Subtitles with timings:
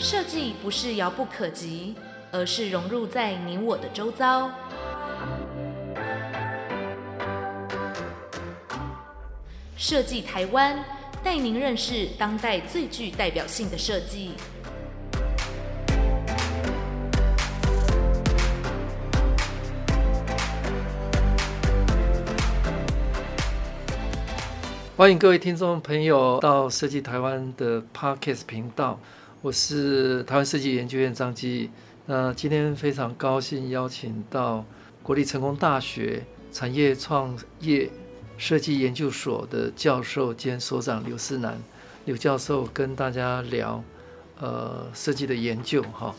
[0.00, 1.92] 设计不是遥不可及，
[2.30, 4.48] 而是融入在你我的周遭。
[9.76, 10.78] 设计台湾，
[11.24, 14.34] 带您认识当代最具代表性的设计。
[24.96, 29.00] 欢迎各位听众朋友到设计台湾的 Podcast 频道。
[29.40, 31.70] 我是台湾设计研究院张基，
[32.06, 34.64] 那今天非常高兴邀请到
[35.00, 37.88] 国立成功大学产业创业
[38.36, 41.56] 设计研究所的教授兼所长刘思南，
[42.04, 43.80] 刘教授跟大家聊
[44.40, 46.12] 呃设计的研究哈。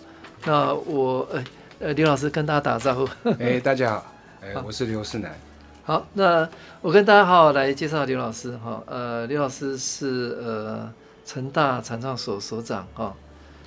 [0.45, 1.43] 那我呃
[1.79, 3.29] 呃刘老师跟大家打招呼。
[3.37, 5.37] 哎，大家好， 哎，我是刘思南。
[5.83, 6.47] 好，那
[6.79, 8.81] 我跟大家好好来介绍刘老师哈。
[8.87, 10.93] 呃，刘老师是呃。
[11.29, 13.15] 成大产创所所长哈，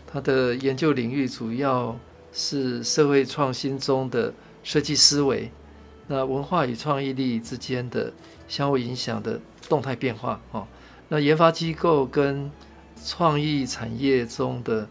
[0.05, 1.97] 他的研究领域主要
[2.33, 5.49] 是社会创新中的设计思维，
[6.09, 8.13] 那文化与创意力之间的
[8.49, 10.67] 相互影响的动态变化哈，
[11.09, 12.51] 那研发机构跟
[13.07, 14.89] 创意产业中的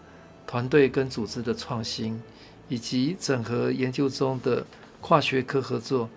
[0.48, 2.22] 团队跟组织的创新，
[2.70, 4.66] 以及整合研究中的
[5.02, 6.10] 跨学科合作，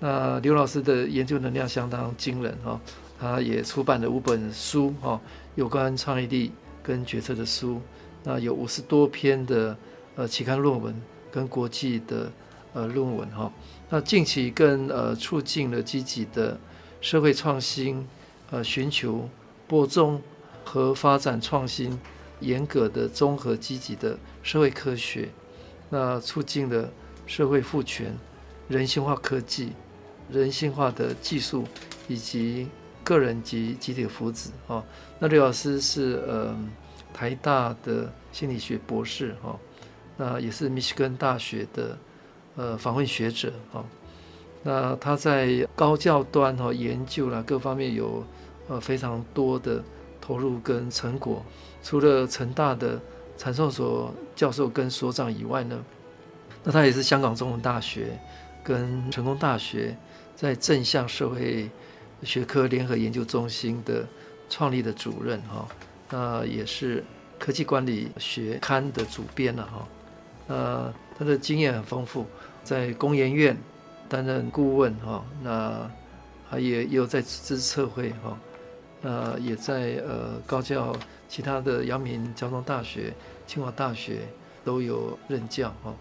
[0.00, 2.78] 那刘老师的研究能量相当惊人哈。
[3.24, 5.18] 他也出版了五本书，哈，
[5.54, 7.80] 有关创意力跟决策的书，
[8.22, 9.74] 那有五十多篇的
[10.14, 10.94] 呃期刊论文
[11.32, 12.30] 跟国际的
[12.74, 13.50] 呃论文，哈，
[13.88, 16.60] 那近期更呃促进了积极的
[17.00, 18.06] 社会创新，
[18.50, 19.26] 呃，寻求
[19.66, 20.20] 播种
[20.62, 21.98] 和发展创新，
[22.40, 25.30] 严格的综合积极的社会科学，
[25.88, 26.90] 那促进了
[27.26, 28.14] 社会赋权、
[28.68, 29.72] 人性化科技、
[30.30, 31.64] 人性化的技术
[32.06, 32.68] 以及。
[33.04, 34.82] 个人及集体福祉哈，
[35.18, 36.56] 那刘老师是呃
[37.12, 39.56] 台大的心理学博士哈，
[40.16, 41.98] 那也是密歇根大学的
[42.56, 43.84] 呃访问学者哈，
[44.62, 48.24] 那他在高教端哈研究啦各方面有
[48.68, 49.84] 呃非常多的
[50.20, 51.44] 投入跟成果，
[51.82, 52.98] 除了成大的
[53.36, 55.78] 产创所教授跟所长以外呢，
[56.64, 58.18] 那他也是香港中文大学
[58.64, 59.94] 跟成功大学
[60.34, 61.70] 在正向社会。
[62.24, 64.06] 学科联合研究中心的
[64.48, 65.68] 创立的主任哈，
[66.10, 67.04] 那也是
[67.38, 69.88] 科技管理学刊的主编了哈，
[70.48, 72.26] 呃，他的经验很丰富，
[72.62, 73.56] 在工研院
[74.08, 75.90] 担任顾问哈，那
[76.50, 78.38] 他也也有在资策会哈，
[79.02, 80.96] 那也在呃高教
[81.28, 83.12] 其他的阳明交通大学、
[83.46, 84.20] 清华大学
[84.64, 85.92] 都有任教哈，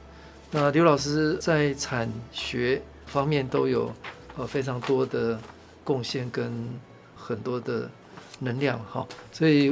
[0.52, 3.92] 那刘老师在产学方面都有
[4.38, 5.40] 呃非常多的。
[5.84, 6.52] 贡献跟
[7.16, 7.90] 很多的
[8.40, 9.72] 能量哈，所以，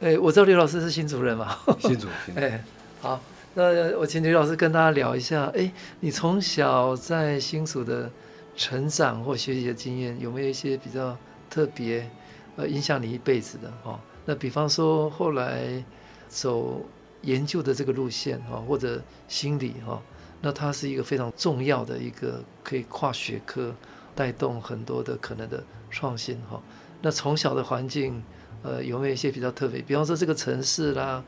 [0.00, 2.64] 哎、欸，我知道刘老师是新主人嘛，新主，哎、 欸，
[3.00, 3.20] 好，
[3.54, 8.10] 那我请刘老师跟大家聊一下，哎、欸，你从小在新竹的
[8.56, 11.16] 成长或学习的经验，有没有一些比较
[11.48, 12.08] 特别，
[12.56, 14.00] 呃，影响你一辈子的哈？
[14.24, 15.82] 那比方说后来
[16.28, 16.84] 走
[17.22, 20.00] 研究的这个路线哈，或者心理哈，
[20.40, 23.74] 那它是一个非常重要的一个可以跨学科。
[24.14, 26.60] 带动很多的可能的创新哈，
[27.02, 28.22] 那从小的环境，
[28.62, 29.80] 呃，有没有一些比较特别？
[29.80, 31.22] 比方说这个城市啦，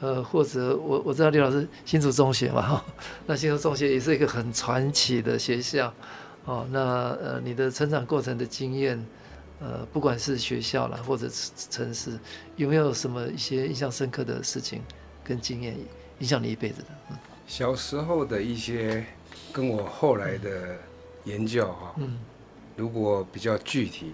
[0.00, 2.84] 呃，或者我我知道李老师新竹中学嘛哈，
[3.26, 5.92] 那新竹中学也是一个很传奇的学校，
[6.44, 6.80] 哦，那
[7.20, 9.04] 呃你的成长过程的经验，
[9.60, 11.28] 呃，不管是学校啦或者
[11.70, 12.18] 城市，
[12.56, 14.82] 有没有什么一些印象深刻的事情
[15.24, 15.74] 跟经验
[16.20, 16.88] 影响你一辈子的？
[17.10, 17.16] 嗯，
[17.46, 19.04] 小时候的一些
[19.52, 20.76] 跟我后来的
[21.26, 22.18] 研究哈，嗯。
[22.76, 24.12] 如果比较具体，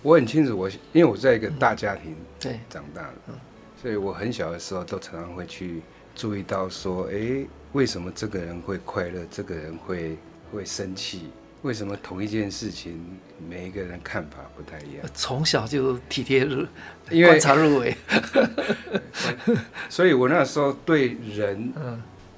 [0.00, 3.34] 我很清楚，我因为我在一个大家庭对长大的，嗯、
[3.80, 5.82] 所以我很小的时候都常常会去
[6.14, 10.16] 注意到说，哎，为什么这个人会快乐，这个人会
[10.52, 11.30] 会生气？
[11.62, 13.00] 为什么同一件事情
[13.48, 15.06] 每一个人看法不太一样？
[15.12, 16.64] 从小就体贴入，
[17.10, 17.96] 因为观察入微，
[19.90, 21.72] 所以我那时候对人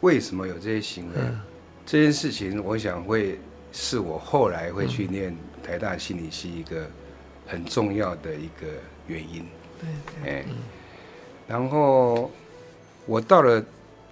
[0.00, 1.39] 为什么有这些行为，嗯、
[1.85, 3.39] 这件事情，我想会
[3.76, 5.37] 是我后来会去念。
[5.67, 6.88] 台大心理系一个
[7.44, 8.69] 很重要的一个
[9.08, 9.44] 原因，
[9.81, 10.44] 对，哎，
[11.49, 12.31] 然后
[13.05, 13.61] 我到了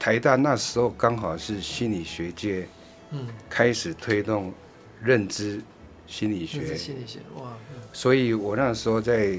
[0.00, 2.66] 台大那时候，刚好是心理学界，
[3.12, 4.52] 嗯，开始推动
[5.00, 5.62] 认知
[6.08, 7.56] 心理学，心理学，哇，
[7.92, 9.38] 所以我那时候在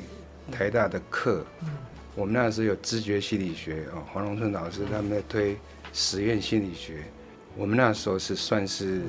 [0.49, 1.45] 台大的课，
[2.15, 5.57] 我们那时候有知觉心理学啊，黄龙春老师他们在推
[5.91, 7.03] 实验心理学，
[7.57, 9.01] 我们那时候是算是。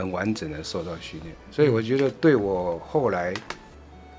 [0.00, 3.34] 很完整的受到训练，所以我觉得对我后来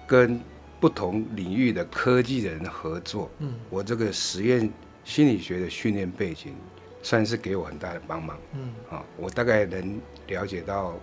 [0.05, 0.39] 跟
[0.79, 4.71] 不同领域的科技的人合作，嗯，我这个实验
[5.03, 6.53] 心理学的训练背景，
[7.01, 8.37] 算是给我很大的帮忙。
[8.53, 10.93] 嗯，啊，我大概能了解到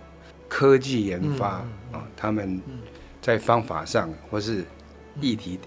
[0.47, 2.61] 科技研发、嗯嗯、啊，他们
[3.21, 4.63] 在方法上或是
[5.19, 5.59] 议题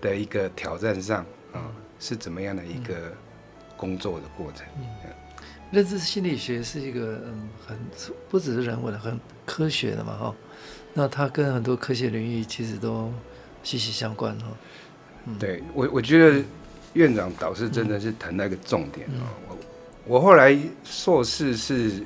[0.00, 1.66] 的一个挑战上啊，
[1.98, 3.12] 是怎么样的一个
[3.76, 4.64] 工作的过程。
[4.76, 4.86] 嗯。
[5.04, 5.10] 嗯
[5.72, 7.76] 认知心理学是一个嗯，很
[8.28, 10.34] 不只是人文的，很科学的嘛，哈。
[10.92, 13.10] 那它跟很多科学领域其实都
[13.62, 14.48] 息息相关，哈。
[15.38, 16.44] 对我，我觉得
[16.92, 19.32] 院长导师真的是谈那个重点啊。
[19.48, 19.56] 我
[20.04, 20.54] 我后来
[20.84, 22.04] 硕士是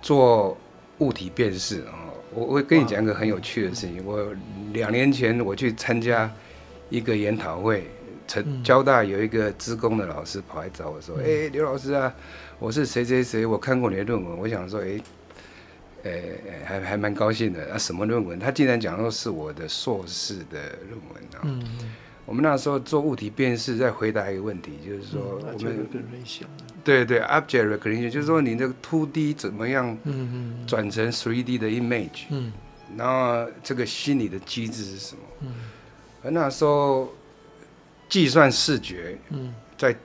[0.00, 0.56] 做
[0.98, 1.92] 物体辨识啊。
[2.32, 4.02] 我我跟你讲一个很有趣的事情。
[4.06, 4.32] 我
[4.72, 6.32] 两年前我去参加
[6.88, 7.90] 一个研讨会，
[8.26, 12.10] 成交大有一个资工的老师跑来找我说：“哎，刘老师啊。”
[12.60, 15.00] 我是谁谁谁，我看过你的论文，我想说，哎，
[16.04, 16.22] 哎，
[16.62, 17.78] 还还蛮高兴的啊。
[17.78, 18.38] 什么论文？
[18.38, 21.40] 他竟然讲说是我的硕士的论文啊。
[21.44, 21.64] 嗯，
[22.26, 25.88] 我们那时候做物体辨识，在回答一个问题，就是说我们
[26.84, 29.96] 对对，object recognition，就是说你这个 two D 怎么样，
[30.66, 32.52] 转成 three D 的 image，嗯，
[32.94, 35.22] 然后这个心理的机制是什么？
[35.40, 35.54] 嗯，
[36.24, 37.10] 而那时候
[38.06, 39.96] 计算视觉，嗯，在。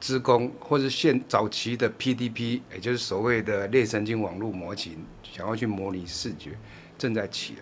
[0.00, 6.50] 资工或者现早期的 PDP，也就是所谓的类神经网络模型，想要去模拟视觉，
[6.98, 7.60] 正在起来。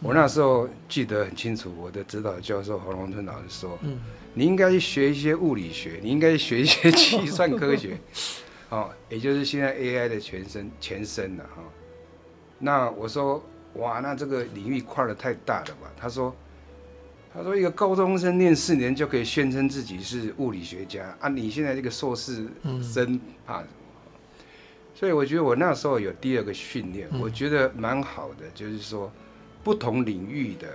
[0.00, 3.98] 我那时候记得很清楚，我的指导教授黄龙春老师说：“嗯，
[4.34, 7.98] 你应该学一些物理学，你应该学一些计算科学，
[8.70, 11.62] 哦，也就是现在 AI 的前身前身了哈。”
[12.58, 13.42] 那我说
[13.74, 16.34] ：“哇，那这个领域跨得太大了吧？”他说。
[17.34, 21.28] 他说：“一个高中生念四年就可以宣称自己是物理学家啊！
[21.28, 22.46] 你现在这个硕士
[22.82, 23.68] 生怕什么？
[24.94, 29.10] 所以我觉得我那时候有第二个训练，我觉得蛮好的，就是说
[29.64, 30.68] 不同领域的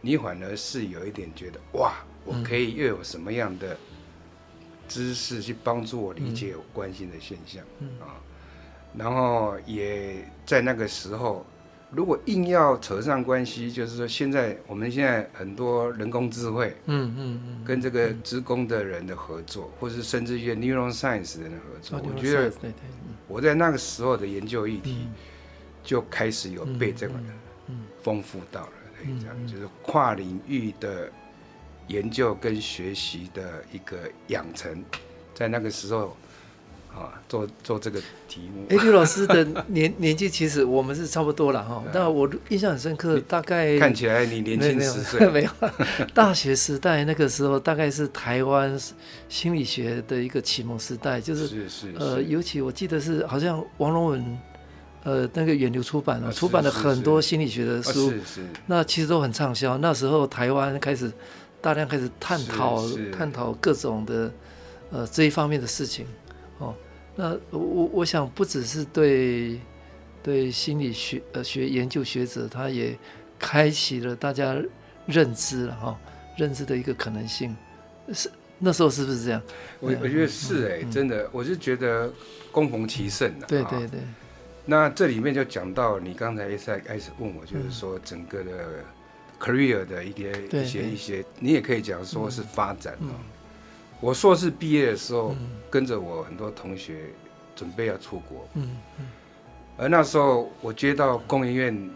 [0.00, 3.76] 你反而是有一点觉得哇，我可以又有什么样的
[4.88, 7.62] 知识去帮助我理解我关心的现象
[8.00, 8.16] 啊？
[8.96, 11.44] 然后也在那个时候。”
[11.90, 22.52] 如果硬要扯上关系，就是说现在我们现在很多人工智慧，嗯嗯嗯，跟这个职工的人的合作，或是甚至一些 neuroscience 人的合作，我觉得
[23.26, 25.08] 我在那个时候的研究议题
[25.82, 27.14] 就开始有被这个
[28.02, 31.10] 丰富到了，可以这样，就是跨领域的
[31.86, 33.96] 研究跟学习的一个
[34.26, 34.84] 养成，
[35.34, 36.16] 在那个时候。
[36.98, 38.66] 啊，做做这个题目。
[38.68, 41.82] 哎，刘老师的年 年纪其实我们是差不多了哈。
[41.94, 45.26] 那我印象很深刻，大概看起来你年轻十岁。
[45.30, 45.50] 没有，
[46.12, 48.78] 大学时代那个时候，大概是台湾
[49.28, 54.38] 心理学的一个启蒙时代，就是是是呃，尤其我记得是好像王龙文
[55.04, 58.46] 呃那个远流出版了，出版了很多心理学的书，是是。
[58.66, 59.78] 那其实都很畅销。
[59.78, 61.12] 那时候台湾开始
[61.60, 62.82] 大量开始探讨
[63.16, 64.32] 探讨各种的
[64.90, 66.04] 呃这一方面的事情。
[67.18, 69.60] 哦，那我我想不只是对
[70.22, 72.96] 对心理学呃学研究学者，他也
[73.38, 74.56] 开启了大家
[75.06, 75.96] 认知了哈、哦，
[76.36, 77.56] 认知的一个可能性，
[78.12, 79.42] 是那时候是不是这样？
[79.80, 82.12] 我我觉得是哎、欸，嗯、真的，我是觉得
[82.52, 83.46] 攻逢其盛的。
[83.46, 84.00] 对对对。
[84.64, 88.84] 那这里面就讲到你刚才在开始问我，就是说整个的
[89.40, 93.08] career 的一些一些一些，你也可以讲说是发展哦。
[93.08, 93.14] 嗯
[94.00, 95.34] 我硕士毕业的时候，
[95.68, 97.06] 跟着我很多同学
[97.56, 98.48] 准备要出国。
[98.54, 99.06] 嗯嗯。
[99.76, 101.90] 而那时候我接到工研院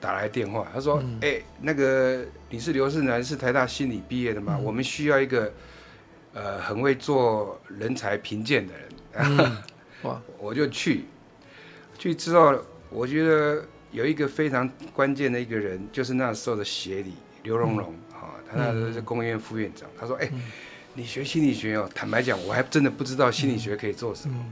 [0.00, 4.56] 打来电话，他说：“哎，那个你是刘世南，是台大心理毕业的吗？
[4.62, 5.52] 我们需要一个
[6.34, 9.52] 呃很会做人才评鉴的人。”
[10.02, 10.22] 哇！
[10.38, 11.06] 我就去，
[11.98, 12.56] 去之后，
[12.90, 19.88] 我觉得有一个非常关键的一个人，就是那时候的协理刘荣荣啊，他那时候是工研院副院长。
[19.98, 20.30] 他说：“哎。”
[20.98, 24.44] 你学心理学哦，坦白讲，我还真的不知道心理学可以做什么。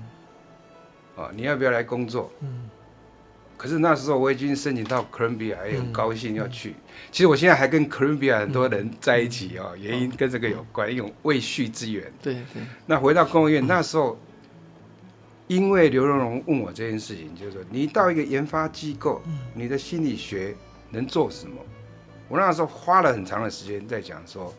[1.17, 2.31] 啊，你要不要来工作？
[2.41, 2.71] 嗯。
[3.57, 6.77] 可是那时候我已经申请到哥伦比亚，也很高兴要去。
[7.11, 12.13] 其实我现在还跟哥伦比亚很多人在一起哦，原因跟这个有关，一种未续之缘。
[12.23, 12.63] 对对。
[12.87, 14.17] 那回到工研院，那时候，
[15.49, 19.21] 因为刘荣荣问我这件事情，就是说你到一个研发机构，
[19.53, 20.55] 你的心理学
[20.91, 21.61] 能做什么？
[22.29, 24.55] 我那时候花了很长的时间在讲说。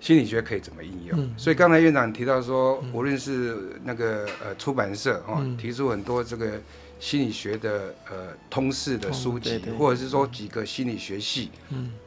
[0.00, 1.30] 心理学可以怎么应用？
[1.36, 6.58] 所以刚才院长提到说，无论是那个呃出版社哈，提出很多这个
[6.98, 11.50] 心理学的呃通识的书籍，或者是说几个心理学系，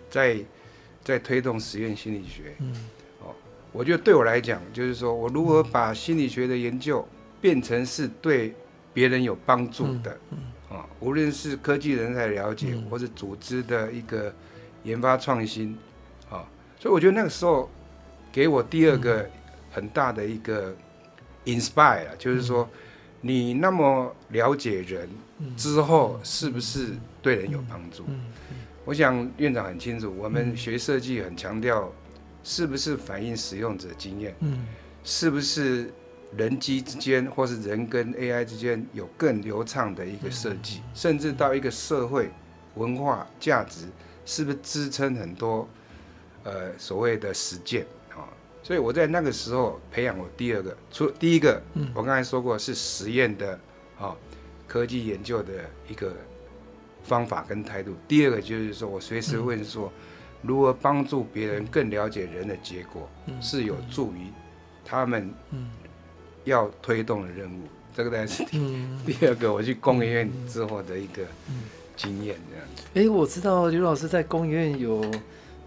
[0.10, 0.38] 在
[1.04, 2.56] 在推动实验心理学。
[3.22, 3.30] 哦，
[3.72, 7.08] 我觉得对我来讲，就是说我如何把心理学的研究
[7.40, 8.56] 变成是对
[8.92, 10.18] 别人有帮助的，
[10.68, 14.34] 啊，无论是科技人才了解，或是组织的一个
[14.84, 15.78] 研发创新，
[16.28, 16.42] 啊，
[16.80, 17.70] 所以我觉得那个时候。
[18.34, 19.30] 给我第二个
[19.72, 20.76] 很大的一个
[21.46, 22.68] inspire，就是说，
[23.22, 25.08] 你那么了解人
[25.56, 26.90] 之后，是不是
[27.22, 28.04] 对人有帮助？
[28.86, 31.94] 我想院长很清楚，我们学设计很强调，
[32.44, 34.36] 是不是反映使用者经验？
[35.04, 35.94] 是不是
[36.36, 40.82] 人机之间，或是人跟 AI 之间有更流畅的一个设计？
[40.96, 42.32] 甚至到一个社会
[42.76, 43.86] 文化价值，
[44.26, 45.70] 是不是支撑很多
[46.44, 48.03] 呃所谓的实践啊？
[48.64, 51.62] 所以我在那个时候培养我第二个，除第一个，
[51.94, 53.60] 我刚才说过是实验的
[54.00, 54.16] 啊
[54.66, 55.54] 科技研究的
[55.88, 56.12] 一个。
[57.06, 57.94] 方法跟态度。
[58.08, 59.92] 第二个就是说，我随时问说，
[60.42, 63.10] 如何帮助别人更了解人的结果，
[63.42, 64.28] 是有助于
[64.86, 65.30] 他们
[66.46, 67.64] 要推动的任务。
[67.94, 71.24] 这个当然是第二个，我去工研院之后的一个
[71.98, 72.84] 经验这样子。
[72.94, 75.04] 哎，我知道刘老师在工研院有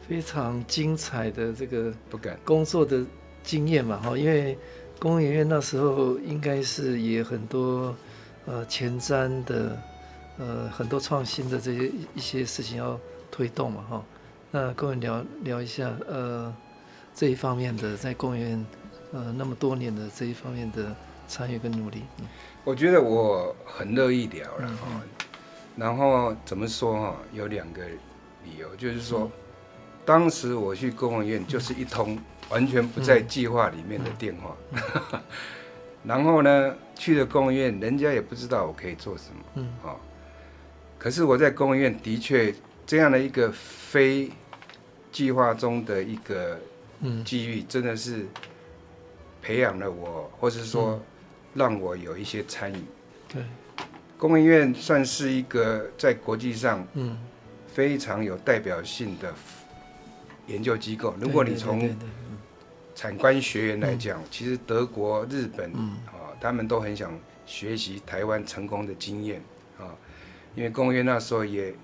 [0.08, 3.04] 非常精彩的这个不敢工作的
[3.42, 4.56] 经验嘛哈，因为
[4.98, 7.94] 工研院那时候应该是也很多
[8.46, 9.78] 呃前瞻的。
[10.38, 14.04] 呃，很多创新的这些一些事情要推动嘛，哈。
[14.50, 16.54] 那跟我聊聊一下，呃，
[17.14, 18.66] 这一方面的在工研院，
[19.12, 20.94] 呃，那么多年的这一方面的
[21.26, 22.02] 参与跟努力。
[22.18, 22.26] 嗯、
[22.64, 24.88] 我觉得我很乐意聊了哈。
[24.92, 25.00] 嗯、
[25.75, 27.16] 然后怎么说哈？
[27.32, 27.82] 有两个
[28.44, 29.30] 理由，就是说，嗯、
[30.06, 32.16] 当时我去工研院就是一通
[32.48, 34.56] 完全不在计划里面的电话。
[36.04, 39.44] 然后呢，去了工研院，人家也不知道我可以做什么。
[39.56, 39.68] 嗯。
[39.84, 39.96] 啊。
[40.96, 42.54] 可是我在工研院的确
[42.86, 44.30] 这样的一个非
[45.10, 46.58] 计划中的一个
[47.25, 48.26] 机遇，真的是
[49.42, 51.02] 培养了我，或是说
[51.54, 52.78] 让我有一些参与。
[53.28, 53.42] 对，
[54.16, 56.86] 工研院算是一个在国际上
[57.66, 59.34] 非常有代表性的
[60.46, 61.14] 研究机构。
[61.20, 61.88] 如果你从
[62.94, 65.70] 产官学员来讲，其实德国、日本
[66.06, 67.12] 啊，他们都很想
[67.44, 69.42] 学习台湾成功的经验
[69.78, 69.94] 啊。
[70.54, 71.74] 因为工研院那时候也，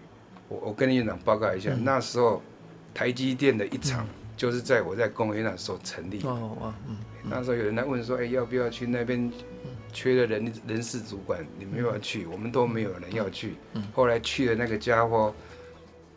[0.48, 2.42] 我我跟院长报告一下，嗯、那时候
[2.94, 6.20] 台积电的一厂就是在我在工研院那时候成立。
[6.24, 9.30] 哦哦嗯，那时候有人来问说，哎，要不要去那边？
[9.94, 12.24] 缺的人人事主管，你们要不要去？
[12.24, 13.56] 我们都没有人要去。
[13.92, 15.34] 后来去的那个家伙，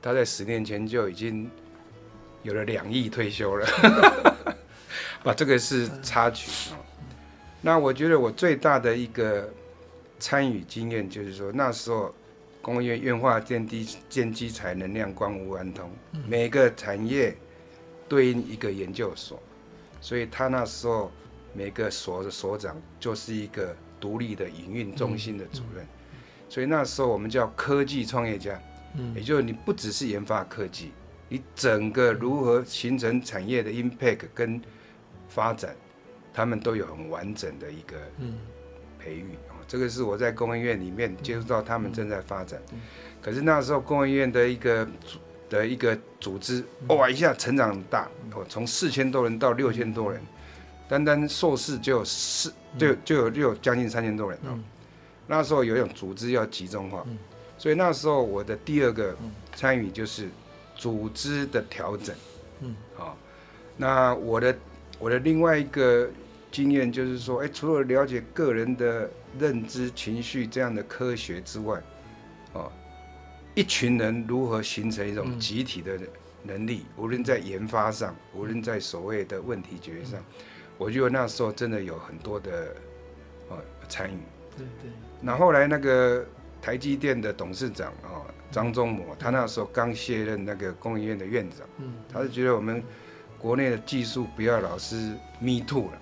[0.02, 1.52] 他在十年前就已经
[2.46, 3.68] 有了两亿退休了。
[5.22, 6.80] 把这个是插曲啊。
[7.62, 9.52] 那我觉得我最大的一个
[10.20, 12.16] 参与经验就是说，那时候。
[12.66, 15.88] 工业院化电机、电机材、能量光、无安通，
[16.28, 17.38] 每个产业
[18.10, 19.40] 对应一个研究所，
[20.02, 21.12] 所以他那时候
[21.54, 25.86] 每个所的所长就是一个独立的营运中心的主任，
[26.50, 28.60] 所以那时候我们叫科技创业家，
[29.16, 30.92] 也就是你不只是研发科技，
[31.30, 34.62] 你整个如何形成产业的 impact 跟
[35.28, 35.76] 发展，
[36.34, 37.98] 他们都有很完整的一个
[39.00, 39.58] 培育啊。
[39.68, 42.62] 这个是我在工研院里面接触到他们正在发展，
[43.22, 44.88] 可是那时候工研院的一个
[45.50, 50.22] 的一个组织，哇，一下成长很大，哦，从四千多人到六千多人，
[50.88, 54.58] 单单硕士就有四，就就有就有将近三千多人哦。
[55.28, 57.04] 那时候有一种组织要集中化，
[57.58, 59.16] 所以那时候我的第二个
[59.56, 60.30] 参与就是
[60.76, 62.16] 组织的调整，
[62.62, 63.18] 嗯，好，
[63.78, 64.56] 那我的
[65.00, 66.10] 我的另外一个
[66.52, 69.10] 经验就是说，哎，除了了解个人的。
[69.38, 71.82] 认知、情绪这样的科学之外，
[72.54, 72.72] 哦，
[73.54, 76.00] 一群人如何形成一种集体的
[76.42, 76.86] 能力？
[76.96, 80.24] 无论在研发上，无论在所谓的问题解决上，
[80.78, 82.74] 我觉得那时候真的有很多的
[83.50, 83.58] 哦
[83.90, 84.18] 参与。
[84.56, 84.90] 对对。
[85.20, 86.26] 那后来那个
[86.62, 91.92] 台积电的董事长哦张忠谋，他那时候刚卸任那个工研院的院长，嗯。
[92.10, 92.82] 他是觉得我们
[93.38, 94.96] 国内的技术不要老是
[95.42, 96.02] me too 了，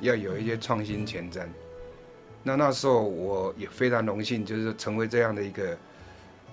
[0.00, 1.46] 要有一些创新前瞻。
[2.42, 5.74] 那那时候我也非常荣幸，就是成为这样的一个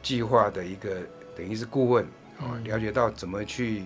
[0.01, 1.01] 计划的一个
[1.35, 2.05] 等于是顾问
[2.39, 3.83] 啊，了解到怎么去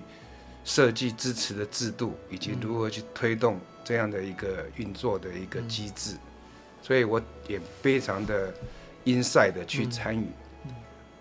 [0.64, 6.16] 设计支持的制度，以及如何去推动这样的一个运作的一个机制，
[6.84, 8.54] 所以我也非常的
[9.04, 10.28] inside 的去参与，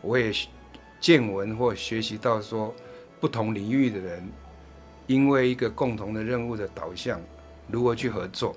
[0.05, 0.33] 我也
[1.01, 2.75] 见闻或学习到说
[3.21, 4.23] 不同领域的人
[5.07, 7.21] 因为一个共同的任务的导向，
[7.69, 8.55] 如何去合作。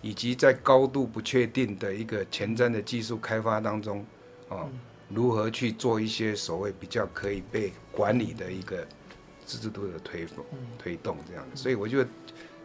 [0.00, 4.06] 以及在高度不确定的一个前瞻的技术开发当中，
[4.48, 4.64] 啊，
[5.08, 8.86] 如何去做一些所谓比较可以被管理的一个
[9.44, 10.44] 制度的推动
[10.78, 11.44] 推动这样。
[11.50, 12.08] 的，所以我觉得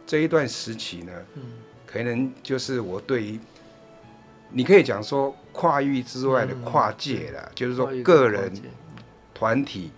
[0.06, 1.12] 这一段时期呢，
[1.84, 3.40] 可能就是我对于
[4.54, 8.52] 你可以讲说跨域之外的跨界了，就是说个人、
[9.34, 9.90] 团体，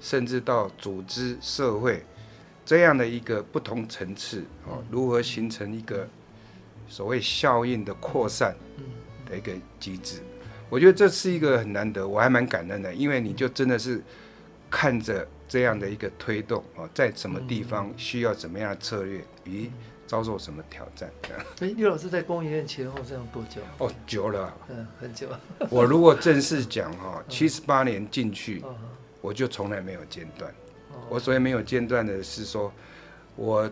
[0.00, 2.04] 甚至到组织、社会。
[2.62, 6.06] 这样的一个不同层次哦，如何形成一个
[6.86, 8.54] 所谓效应的扩散
[9.28, 10.20] 的一个机制？
[10.68, 14.00] 我觉得这是一个很难得，我还蛮感恩的，因为你就真的是
[14.70, 19.68] 看着这样的一个推动哦，在什么地方需要怎么样的策略，与
[20.10, 21.08] 遭受什么挑战。
[21.60, 23.60] 哎，刘老师在公研院前后这样多久？
[23.78, 25.28] 哦，久了，嗯，很久。
[25.70, 28.60] 我如果正式讲哈，七十八年进去，
[29.20, 30.52] 我就从来没有间断。
[31.08, 32.72] 我所谓没有间断的是说，
[33.36, 33.70] 我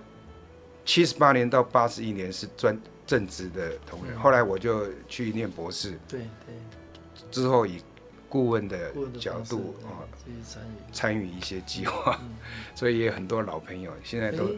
[0.84, 5.98] 七十八年到八十一年是专正职的同仁，后来我就去念博士。
[6.06, 6.54] 对对。
[7.32, 7.82] 之后以
[8.28, 10.06] 顾问的角度啊，
[10.92, 12.16] 参与一些计划，
[12.76, 14.48] 所以也很多老朋友现在都。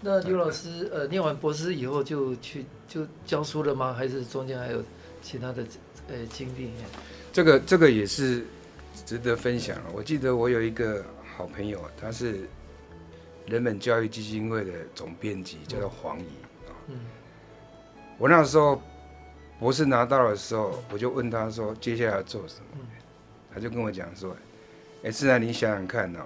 [0.00, 3.92] 那刘老师呃，念完博士以后就去就教书了吗？
[3.92, 4.82] 还是中间还有
[5.20, 5.64] 其他的
[6.08, 6.70] 呃经历？
[7.32, 8.44] 这个这个也是
[9.06, 9.84] 值得分享了。
[9.94, 11.04] 我记得我有一个
[11.36, 12.48] 好朋友，他是
[13.46, 16.24] 人本教育基金会的总编辑，叫做黄怡
[16.66, 16.72] 啊。
[16.88, 16.96] 嗯。
[18.18, 18.80] 我那时候。
[19.60, 22.78] 博士拿到的时候，我就问他说：“接下来要做什么？”
[23.52, 24.34] 他就跟我讲说
[25.04, 26.20] ：“哎，自然你想想看哦，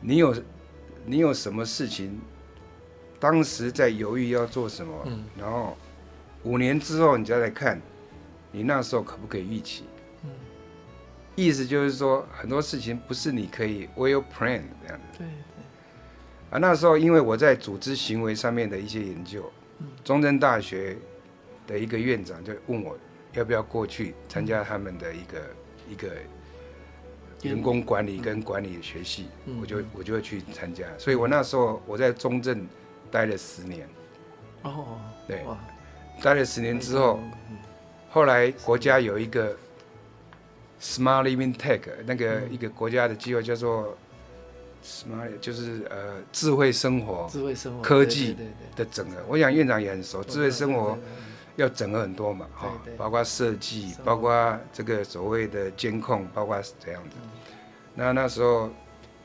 [0.00, 0.34] 你有
[1.04, 2.20] 你有什么事情，
[3.18, 4.92] 当时在犹豫要做什么，
[5.38, 5.76] 然后
[6.42, 7.80] 五年之后你再来看，
[8.52, 9.84] 你那时候可不可以预期？
[11.34, 15.24] 意思就是说，很多事情不是你可以 well plan 这样子。
[16.50, 19.50] 啊，那时候因为我在组织行为上面的一些研究，
[20.04, 20.96] 中正大学。
[21.66, 22.96] 的一个院长就问我
[23.32, 25.42] 要不要过去参加他们的一个
[25.90, 26.12] 一个
[27.42, 29.26] 员工管理跟管理的学习，
[29.60, 30.86] 我就我就会去参加。
[30.96, 32.64] 所以我那时候我在中正
[33.10, 33.88] 待了十年。
[34.62, 35.44] 哦，对，
[36.22, 37.20] 待了十年之后，
[38.10, 39.56] 后来国家有一个
[40.80, 43.96] Smart Living Tech 那个一个国家的机构叫做
[44.84, 48.36] Smart，就是呃智慧生活、智慧生活科技
[48.74, 49.16] 的整合。
[49.28, 50.98] 我想院长也很熟，智慧生活。
[51.56, 57.16] 要整合很多嘛，哈，包括设计，包括这个所谓的监控，包括怎样子。
[57.94, 58.68] 那那时候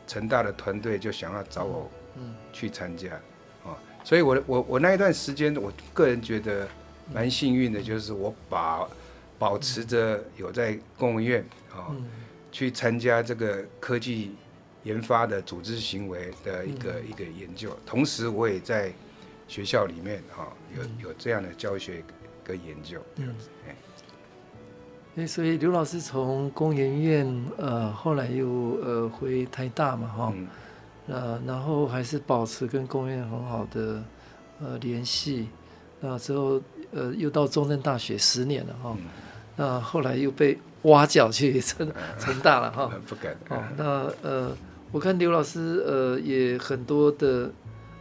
[0.08, 1.92] 成大的团队就想要找我，
[2.54, 3.20] 去参加，啊，
[4.04, 6.68] 所以我我我那一段时间，我个人觉得
[7.14, 8.88] 蛮幸运的，就是我把
[9.38, 11.96] 保持着有在公务院啊，
[12.52, 14.36] 去参加这个科技
[14.84, 18.92] 研发的组织行为的一个一个研究，同时我也在
[19.48, 22.04] 学校里面哈有有这样的教学。
[22.44, 23.36] 跟研究，嗯，
[25.16, 28.48] 哎，所以刘老师从工研院，呃，后来又
[28.82, 30.48] 呃回台大嘛，哈，嗯，
[31.12, 34.02] 呃，然后还是保持跟工研院很好的
[34.62, 35.50] 呃联系，
[36.00, 39.06] 那之后呃又到中正大学十年了，哈，嗯，
[39.58, 44.56] 那后来又被挖角去 成成大了，哈， 不敢，哦，那呃，
[44.92, 47.52] 我看刘老师呃也很多的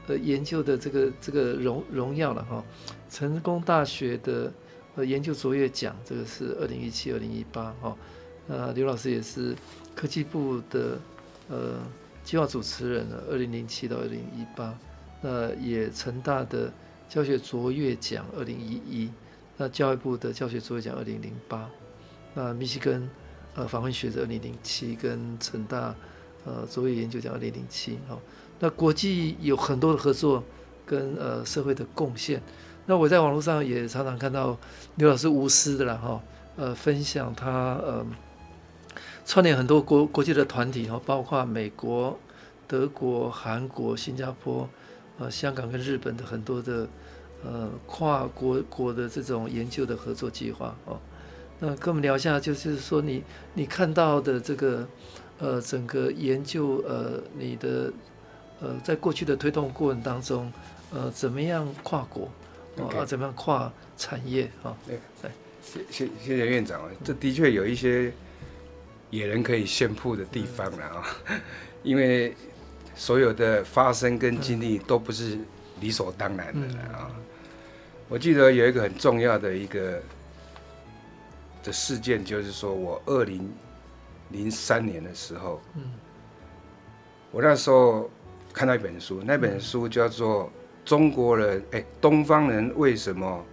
[0.07, 2.65] 呃研究的这个这个荣荣耀了，哈。
[3.11, 4.53] 成功大学的
[4.95, 7.97] 呃研究卓越奖，这个是二零一七、二零一八哈。
[8.47, 9.53] 呃刘老师也是
[9.97, 10.97] 科技部的
[11.49, 11.75] 呃
[12.23, 14.79] 计划主持人呢，二零零七到二零一八。
[15.23, 16.73] 那也成大的
[17.07, 19.11] 教学卓越奖二零一一，
[19.59, 21.69] 那教育部的教学卓越奖二零零八。
[22.33, 23.07] 那密西根
[23.55, 25.95] 呃访问学者二零零七，跟成大
[26.47, 28.19] 呃卓越研究奖二零零七哈。
[28.59, 30.43] 那国际有很多的合作
[30.87, 32.41] 跟呃社会的贡献。
[32.87, 34.57] 那我在网络上也常常看到
[34.97, 36.23] 刘老师无私的啦哈，
[36.57, 37.51] 呃，分享他
[37.83, 38.07] 呃
[39.31, 42.19] 串联很多国国际的团体哈，包括美国、
[42.67, 44.69] 德国、韩国、新加坡、
[45.21, 46.89] 呃香港跟日本的很多的
[47.45, 50.99] 呃跨国国的这种研究的合作计划哦。
[51.61, 53.23] 那跟我们聊一下，就是说你
[53.55, 54.85] 你看到的这个
[55.39, 57.93] 呃整个研究呃你的
[58.59, 60.53] 呃在过去的推动过程当中
[60.93, 62.29] 呃怎么样跨国.
[62.79, 64.75] 哦，怎么样跨产业啊？
[64.85, 65.31] 对、哦，对，
[65.63, 68.13] 谢谢谢谢院长啊，这的确有一些
[69.11, 71.41] 野人可以炫富的地方了啊，嗯、
[71.83, 72.35] 因为
[72.95, 75.39] 所有的发生跟经历都不是
[75.81, 77.11] 理所当然的啊。
[77.15, 77.23] 嗯、
[78.09, 80.03] 我记得有一个很重要的一个
[81.63, 83.51] 的事件，就是说我二零
[84.31, 85.83] 零三年的时候，嗯，
[87.31, 88.11] 我那时候
[88.53, 90.51] 看到一本书，那本书叫做。
[90.83, 93.45] 中国人哎，东方人为什么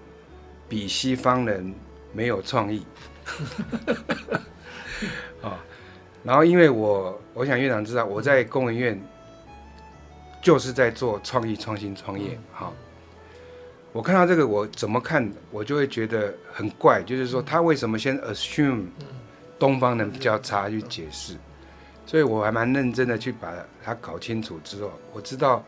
[0.68, 1.76] 比西方人
[2.14, 2.84] 没有创意？
[6.28, 9.02] 啊，然后因为我我想院长知道我在工研院
[10.42, 12.38] 就是在做创意创新创业。
[12.52, 12.74] 好，
[13.94, 18.88] 我看到这个我怎么看我就会觉得很怪，就是说他为什么先 assume
[19.58, 21.36] 东方人比较差去解释？
[22.06, 23.52] 所以我还蛮认真的去把
[23.84, 25.64] 它搞清楚之后，我知道。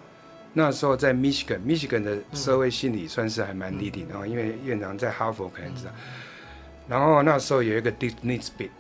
[0.52, 5.91] 那时候在 Michigan，Michigan 的社会心理算是还蛮 leading 的，因为院长在哈佛可能知道。
[6.88, 8.72] 然后那时候有一个 Dick Nisbett，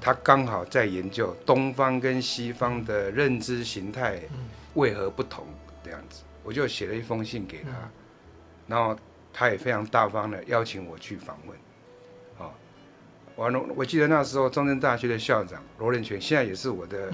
[0.00, 4.20] 他刚好在研究东方跟西方的认知形态
[4.74, 5.46] 为何不同
[5.84, 7.70] 这样子，我就写了一封信给他，
[8.66, 8.96] 然后
[9.32, 11.56] 他也非常大方的邀请我去访问。
[12.38, 12.52] 啊，
[13.36, 17.12] 完了，我记得那时候中正大学的校长罗仁全，现在也是我的。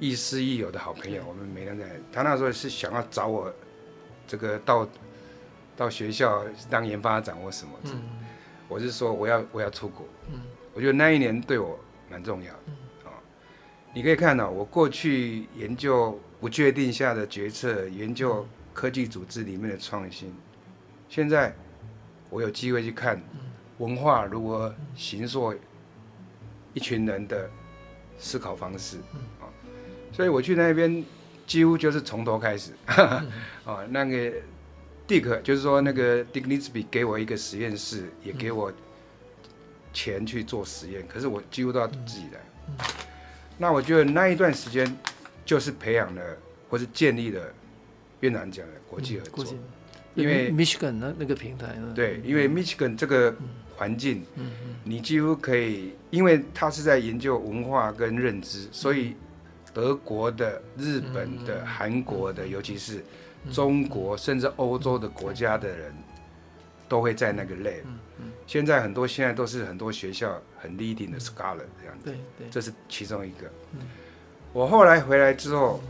[0.00, 1.88] 亦师亦友的好朋友，我们每天在。
[2.12, 3.50] 他那时候是想要找我，
[4.26, 4.86] 这个到
[5.76, 7.72] 到学校当研发长或什么。
[7.84, 8.02] 嗯。
[8.68, 10.04] 我是说我要我要出国。
[10.74, 10.76] 嗯。
[10.76, 11.78] 我觉得那一年对我
[12.10, 12.60] 蛮重要的。
[12.66, 12.74] 嗯。
[13.94, 20.34] 你可以看到我过去研究不确定下的决策，研究科技组织里面的创新。
[21.08, 21.54] 现在
[22.28, 23.22] 我有机会去看
[23.78, 25.54] 文化如何形塑
[26.72, 27.48] 一群人的
[28.18, 28.98] 思考方式。
[29.14, 29.20] 嗯。
[30.10, 31.04] 所以我去那边，
[31.46, 33.24] 几乎就是从头开始，啊、
[33.64, 34.32] 哦，那个
[35.06, 38.72] Dick 就是说那个 Dick Nisbett 给我一个实验室，也给我
[39.94, 42.86] 钱去做实验，可是我几乎都要自己来。
[43.56, 44.94] 那我觉得那一段时间，
[45.46, 46.22] 就是培养了
[46.68, 47.40] 或是建立了
[48.20, 49.54] 越南讲的国际合作，
[50.14, 53.34] 因为 Michigan 那那个平台呢，对，因为 Michigan 这个
[53.76, 54.26] 环境，
[54.82, 59.14] 你几乎可以，因为它是在研究文化跟认知，所以。
[59.72, 63.04] 德国的、日本的、韩国的，尤其是
[63.50, 65.92] 中国，甚至欧洲的国家的人，
[66.88, 67.82] 都会在那个 lab。
[68.46, 72.14] 现在很多现在都是很多学校很 leading 的 scholar 这样子。
[72.50, 73.50] 这是其中一个。
[74.52, 75.82] 我后来回来之后，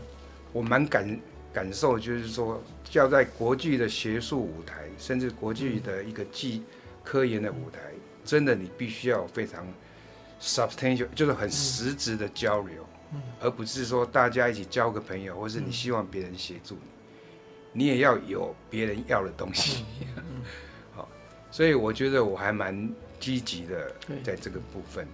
[0.51, 1.19] 我蛮感
[1.53, 2.61] 感受，就是说，
[2.93, 6.63] 要在国际的学术舞台，甚至国际的一个技
[7.03, 7.79] 科研的舞台，
[8.23, 9.67] 真的你必须要非常
[10.41, 12.85] substantial，就是很实质的交流。
[13.39, 16.75] 而不是说大家一起交个朋友，或是你希望别人协助
[17.71, 19.85] 你，你也要有别人要的东西。
[21.55, 22.89] 好，所以我觉得我还蛮
[23.19, 23.91] 积极的
[24.23, 25.07] 在这个部分。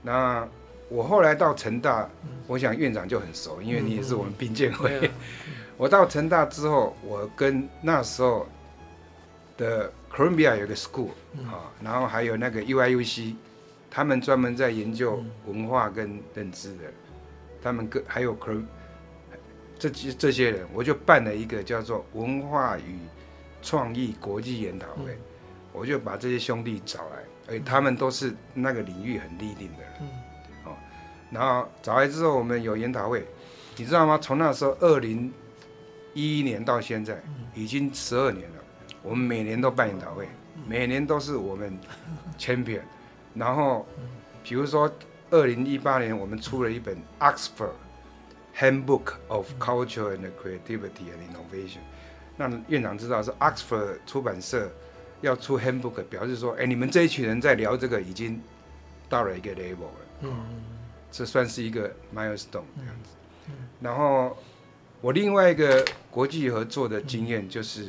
[0.00, 0.48] 那
[0.88, 2.08] 我后来到成大，
[2.46, 5.10] 我想院长就很熟，因为你也是我们兵建会。
[5.76, 8.46] 我到成大之后，我跟那时候
[9.56, 11.08] 的 Columbia 有个 school
[11.46, 13.34] 啊，然后还有那个 UIUC，
[13.90, 16.84] 他们专门在研究文化跟认知的。
[17.62, 18.66] 他们跟还有可能
[19.78, 22.98] 这些这些人，我就办了一个叫做文化与
[23.62, 25.16] 创意国际研讨会，
[25.72, 29.92] 我就把这些兄弟找来，而且他们都是那个领域很立定的人，
[30.64, 30.76] 哦，
[31.30, 33.26] 然后找来之后，我们有研讨会，
[33.76, 34.18] 你知道吗？
[34.20, 35.32] 从那时候二零
[36.14, 37.22] 一一年到现在，
[37.54, 38.56] 已经十二年了，
[39.02, 40.28] 我们每年都办研讨会，
[40.66, 41.78] 每年都是我们
[42.38, 42.82] champion，
[43.34, 43.86] 然后
[44.44, 44.92] 比如说。
[45.34, 47.70] 二零一八年，我们出了一本《Oxford
[48.54, 51.78] Handbook of Culture and Creativity and Innovation》。
[52.36, 54.70] 那院长知道是 Oxford 出版社
[55.22, 58.38] 要出 Handbook，表示说，哎，你们这一群人在聊这个已经
[59.08, 60.06] 到了一个 level 了。
[60.20, 60.36] 嗯，
[61.10, 63.50] 这算是一个 milestone 这样子。
[63.80, 64.36] 然后
[65.00, 67.88] 我另外一个国际合作的经验就是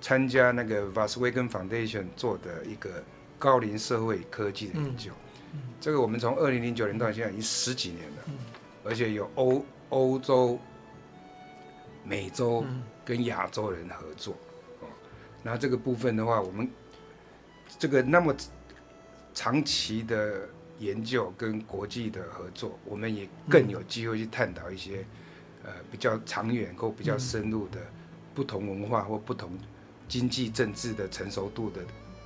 [0.00, 3.02] 参加那个 Volkswagen Foundation 做的一个
[3.38, 5.10] 高龄社会科技的研究。
[5.80, 8.22] 这个我们从二零零九年到现在已经十几年了，
[8.84, 10.58] 而且有欧欧洲、
[12.04, 12.64] 美洲
[13.04, 14.36] 跟亚洲人合作，
[15.46, 16.68] 那这个部分的话，我们
[17.78, 18.34] 这个那么
[19.34, 25.04] 长期的研究跟国际的合作，我们也更有机会去探讨一些
[25.62, 27.78] 呃比较长远或比较深入的
[28.34, 29.50] 不同文化或不同
[30.08, 31.82] 经济政治的成熟度的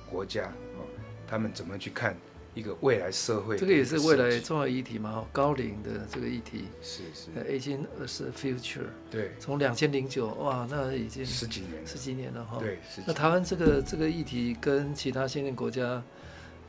[0.09, 0.45] 国家，
[0.77, 0.87] 哦，
[1.27, 2.15] 他们怎么去看。
[2.55, 5.23] 一个未来社会，这个也是未来重要议题嘛？
[5.31, 8.87] 高龄的这个议题是是，aging as a future。
[9.09, 12.57] 对，从两千零九哇，那已经十几年，十几年了哈。
[12.59, 16.03] 对，那台湾这个这个议题跟其他先进国家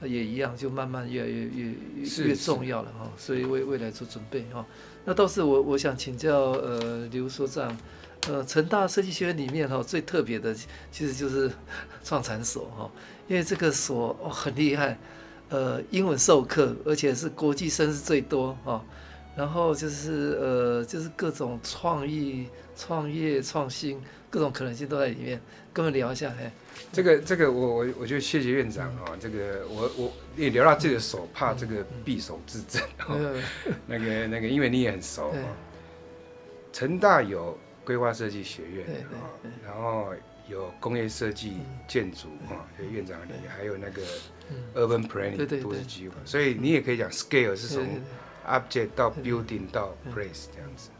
[0.03, 1.75] 也一样，就慢慢越来越越
[2.27, 3.11] 越重要了哈。
[3.17, 4.65] 所以为未来做准备哈。
[5.07, 7.75] 那倒是我我想请教呃刘所长，
[8.29, 10.55] 呃成大设计学院里面哈最特别的
[10.93, 11.51] 其实就是
[12.05, 12.91] 创产所哈，
[13.27, 14.99] 因为这个所哦很厉害。
[15.51, 18.81] 呃，英文授课，而且是国际生是最多哦。
[19.37, 25.41] 然后就是呃，就是各种创意、创业、创新，各种可能性都在里面。
[25.73, 26.51] 跟我们聊一下，嘿。
[26.93, 29.17] 这个这个，我我我就谢谢院长哦。
[29.21, 33.41] 这个我我也聊到这个手，怕这个匕首自证哦。
[33.87, 35.35] 那个那个，因为你也很熟哦。
[36.73, 39.31] 成大有规划设计学院哦，
[39.65, 40.13] 然后。
[40.51, 44.03] 有工业设计、建筑啊，有院长你还有那个
[44.75, 47.87] urban planning 都是机会，所以你也可以讲 scale 是从
[48.47, 50.91] object 到 building 到 place 这样子。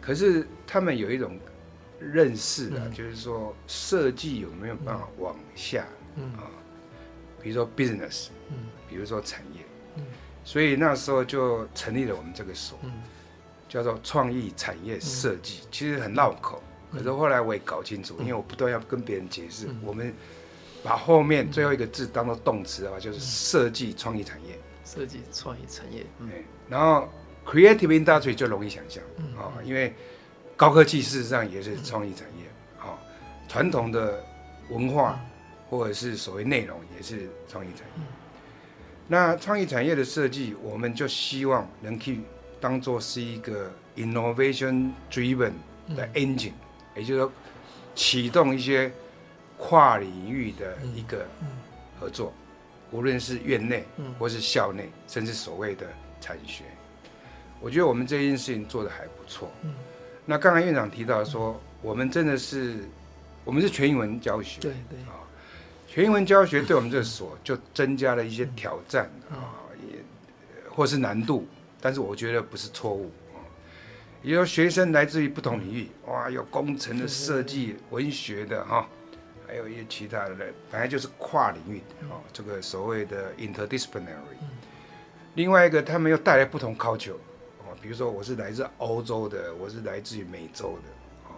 [0.00, 1.38] 可是他们有一种
[2.00, 6.24] 认识的，嗯、就是说设计有没有办法往下，嗯。
[6.34, 6.50] 啊，
[7.40, 8.56] 比如说 business，嗯，
[8.88, 9.62] 比如说产业，
[9.96, 10.04] 嗯，
[10.44, 12.90] 所以那时候就成立了我们这个所，嗯，
[13.68, 20.14] 叫做创意产业设计，嗯、其实很绕口，嗯、可是后来我也搞清楚，嗯、因为我不断要跟别人解释，嗯、我们
[20.82, 26.30] 把后面最后一个字当做动词的话，就是设计创意产业，设计创意产业，嗯，
[26.68, 27.08] 然后
[27.46, 29.92] creative industry 就容易想象，嗯啊，因为。
[30.54, 32.44] 高科技事实上也是创意产业，
[32.78, 32.94] 啊，
[33.48, 34.22] 传统的
[34.68, 35.18] 文化
[35.68, 38.04] 或者是所谓内容也是创意产业。
[39.08, 42.20] 那创意产业的设计，我们就希望能去
[42.60, 45.52] 当做是一个 innovation driven
[45.96, 46.52] 的 engine，
[46.96, 47.32] 也就是说
[47.94, 48.92] 启动一些
[49.58, 51.26] 跨领域的一个
[52.00, 52.32] 合作，
[52.90, 53.84] 无论是院内
[54.18, 55.86] 或是校内，甚至所谓的
[56.20, 56.64] 产学。
[57.60, 59.50] 我觉得我们这件事情做的还不错。
[60.26, 62.88] 那刚才院长提到说，我们真的是，
[63.44, 65.14] 我们是全英文教学，对对啊，
[65.86, 69.54] 全英文教学对我们这所 就增加了一些挑战啊，
[69.88, 69.98] 也
[70.70, 71.46] 或是难度，
[71.80, 73.21] 但是我觉得不是错误啊。
[74.22, 78.88] 也就是说，学生来自于不同领域，哇，有工程的、设计、文学的哈，
[79.46, 80.36] 还有一些其他的，
[80.70, 84.38] 反正就是跨领域的啊，这个所谓的 interdisciplinary。
[85.34, 87.14] 另外一个，他们又带来不同 culture
[87.58, 87.76] 哦。
[87.80, 91.34] 比如说，我是来自欧洲的，我是来自于美洲的，哦，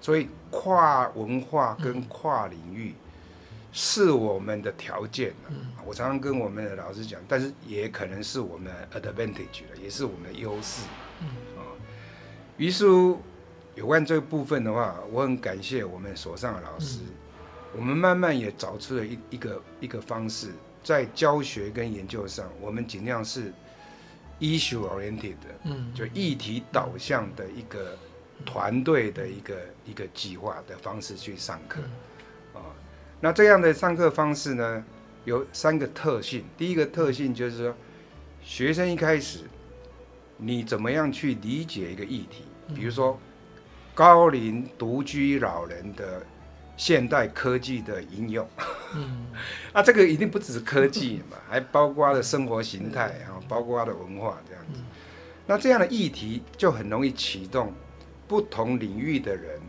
[0.00, 2.94] 所以跨文化跟跨领域
[3.70, 5.32] 是我们的条件。
[5.84, 10.82] 我常常跟我们的老师讲，但是也可能是我们 advantage 也是我们的优势。
[12.58, 12.84] 于是
[13.74, 17.00] 有关这个部分的话，我很感谢我们所上的老师，
[17.74, 20.52] 我们慢慢也找出了一一个一个方式，
[20.84, 23.50] 在教学跟研究上，我们尽量是。
[24.40, 27.98] issue oriented 的，就议题导向的一个
[28.46, 31.80] 团队的一个一个计划的方式去上课，
[32.54, 32.62] 啊，
[33.20, 34.84] 那这样的上课方式呢，
[35.24, 36.44] 有三个特性。
[36.56, 37.74] 第一个特性就是说，
[38.40, 39.40] 学生一开始，
[40.36, 42.44] 你怎么样去理解一个议题？
[42.74, 43.18] 比如说，
[43.94, 46.22] 高龄独居老人的。
[46.78, 48.48] 现代科技的应用，
[48.94, 49.26] 嗯，
[49.74, 54.78] 啊，这个一定不只是科技嘛， 还包括了生活形态，然后包括的文化这样子。
[55.44, 57.74] 那这样的议题就很容易启动
[58.28, 59.60] 不同领域的人，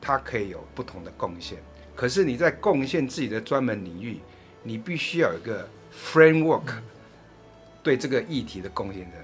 [0.00, 1.58] 他可以有不同的贡献。
[1.96, 4.20] 可是你在贡献自己的专门领域，
[4.62, 6.72] 你必须要有一个 framework，
[7.82, 9.23] 对这个议题的贡献在哪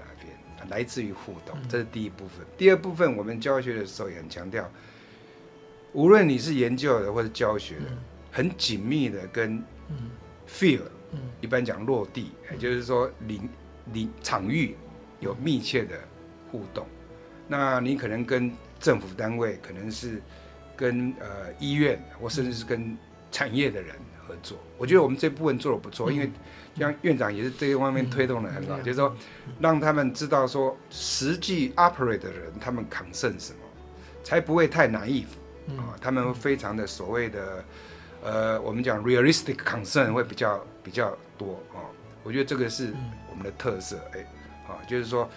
[0.69, 2.45] 来自于互动，这是第一部分。
[2.57, 4.69] 第二部分，我们教学的时候也很强调。
[5.93, 7.85] 无论你是研究的或者教学的，
[8.31, 9.61] 很紧密的跟
[10.47, 10.83] field，
[11.41, 13.49] 一般讲落地，也就是说领
[13.93, 14.75] 领场域
[15.19, 15.99] 有密切的
[16.49, 16.87] 互动。
[17.47, 20.21] 那你可能跟政府单位，可能是
[20.77, 22.97] 跟呃医院，或甚至是跟
[23.29, 23.93] 产业的人
[24.25, 24.57] 合作。
[24.77, 26.31] 我觉得我们这部分做的不错，因为
[26.75, 29.15] 像院长也是这一方面推动的很好，就是说
[29.59, 33.59] 让他们知道说实际 operate 的人他们 concern 什么，
[34.23, 35.25] 才不会太 naive。
[35.77, 37.63] 啊，他们非常的所谓的，
[38.23, 41.85] 呃，我们讲 realistic concern 会比较比较多啊。
[42.23, 42.91] 我觉得这个是
[43.29, 44.19] 我们的特色，哎，
[44.67, 45.29] 啊，就是说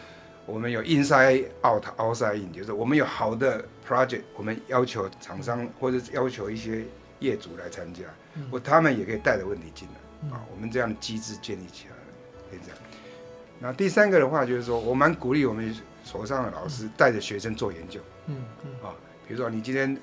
[0.46, 6.84] 我们有 inside out outside in，就是我们有好的 project，我们要求厂商或者要求一些
[7.20, 8.02] 业主来参加，
[8.50, 9.94] 或他们也可以带着问题进来
[10.30, 10.44] 啊。
[10.54, 12.02] 我们这样的机制建立起来了，
[12.50, 12.78] 可以这样。
[13.58, 18.94] 那第三个的话就是说，我蛮鼓励我们所上的老师带着学生做研究，嗯嗯，啊，
[19.26, 19.96] 比如说你今天。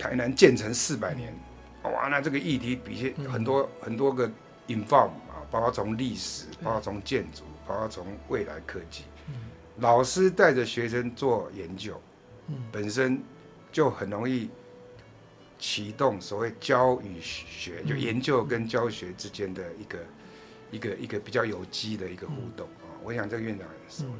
[0.00, 1.36] 台南建成四百年，
[1.82, 4.30] 哇，那这个议题比些很多很多个
[4.68, 9.02] inform 啊，包括从历史，包括从建筑，包括从未来科技。
[9.78, 12.00] 老师带着学生做研究，
[12.70, 13.20] 本身
[13.72, 14.48] 就很容易
[15.58, 19.98] 启动所谓教与学，就研究跟教学之间的一个
[20.70, 22.88] 一个一个比较有机的一个互动啊。
[23.02, 24.16] 我想这个院长也是这样，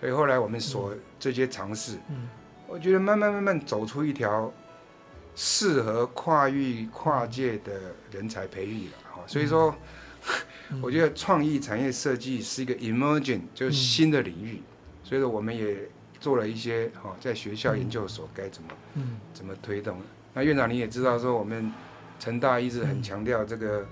[0.00, 1.98] 所以后来我们所这些尝试，
[2.66, 4.52] 我觉得慢慢慢慢走出一条。
[5.34, 9.74] 适合跨域跨界的人才培育了哈，所以说，
[10.82, 14.60] 我觉得创意产业设计是一个 emerging，就是新的领域，
[15.02, 15.88] 所以说我们也
[16.20, 18.68] 做了一些哈，在学校研究所该怎么
[19.32, 19.96] 怎么推动。
[20.34, 21.70] 那院长你也知道说，我们
[22.18, 23.84] 成大一直很强调这个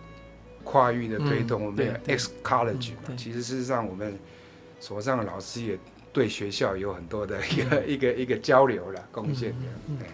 [0.64, 4.18] 跨域的推动，我们的 X College 嘛，其实事实上我们
[4.78, 5.78] 所上的老师也
[6.12, 10.04] 对学校有很多的一个一个一个交流了贡献的。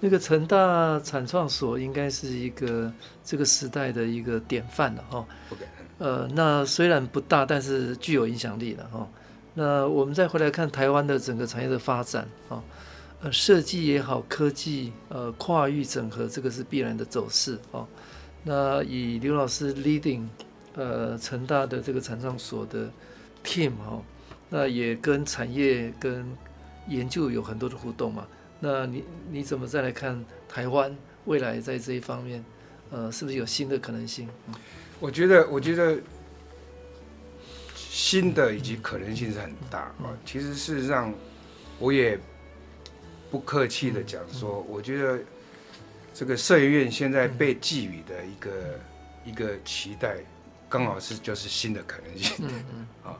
[0.00, 2.92] 那个成大产创所应该是一个
[3.24, 5.26] 这个时代的一个典范了哈。
[5.98, 9.08] 呃，那虽然不大，但是具有影响力了哈。
[9.54, 12.60] 那我们再回来看台湾的整个产业的发展哈。
[13.22, 17.86] 呃设计也好，科技呃跨域整合，这个是必然的走势哦。
[18.42, 20.26] 那以刘老师 leading
[20.74, 22.90] 呃成大的这个产创所的
[23.44, 24.02] team 哈，
[24.50, 26.26] 那也跟产业跟
[26.88, 28.26] 研究有很多的互动嘛。
[28.58, 32.44] 那你你怎么再来看台湾未来在这一方面，
[32.90, 34.28] 呃，是不是有新的可能性？
[34.98, 35.96] 我觉得，我觉得
[37.76, 40.10] 新的以及可能性是很大啊。
[40.24, 41.14] 其实事实上，
[41.78, 42.18] 我也
[43.32, 45.18] 不客气的讲说，我觉得。
[46.14, 48.80] 这个社研院现在被寄予的一个、嗯、
[49.24, 50.16] 一个期待，
[50.68, 52.36] 刚好是就是新的可能性。
[52.40, 52.86] 嗯嗯。
[53.10, 53.18] 啊，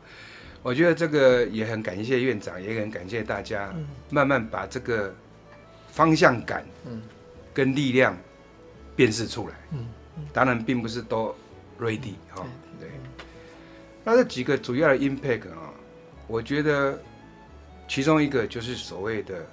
[0.62, 3.74] 我觉得这个也很感谢院长，也很感谢大家，
[4.10, 5.10] 慢慢把这个
[5.90, 6.66] 方向感，
[7.54, 8.14] 跟力量
[8.94, 9.54] 辨识出来。
[9.70, 9.88] 嗯。
[10.30, 11.34] 当然，并不是都
[11.80, 12.46] ready 哈。
[12.78, 12.90] 对。
[14.04, 15.72] 那这几个主要的 impact 啊，
[16.26, 17.02] 我觉得
[17.88, 19.46] 其中一个就是所谓的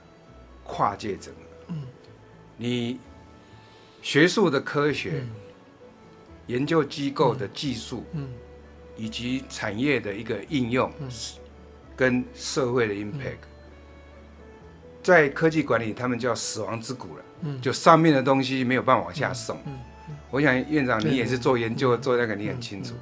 [0.70, 1.42] 跨界整合。
[1.70, 1.84] 嗯。
[2.58, 3.00] 你。
[4.02, 5.30] 学术的科学、嗯、
[6.48, 8.24] 研究机构的技术，嗯。
[8.24, 8.30] 嗯、
[8.96, 11.10] 以及产业的一个应用，嗯、
[11.98, 13.50] 跟社会的 impact，、嗯、
[15.04, 17.24] 在科技管理，他们叫死亡之谷了。
[17.42, 19.58] 嗯、就上面的东西没有办法往下送。
[19.66, 19.78] 嗯。
[20.32, 22.96] 我想院长你也是做研究，做那个你很清楚。